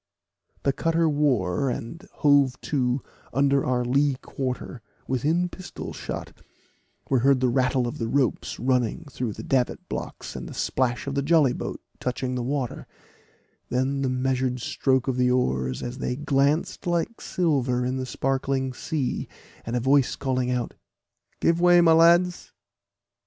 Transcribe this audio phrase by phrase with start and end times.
[0.63, 3.03] The cutter wore, and hove to
[3.35, 6.33] under our lee quarter, within pistol shot;
[7.11, 11.05] we heard the rattle of the ropes running through the davit blocks, and the splash
[11.05, 12.87] of the jolly boat touching the water,
[13.69, 18.73] then the measured stroke of the oars, as they glanced like silver in the sparkling
[18.73, 19.27] sea,
[19.67, 20.73] and a voice calling out,
[21.39, 22.53] "Give way, my lads."